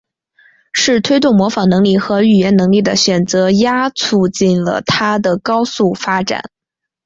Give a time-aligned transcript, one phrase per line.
[0.73, 6.49] 是推动模仿能力和语言能力的选择压促成了它的高速发展。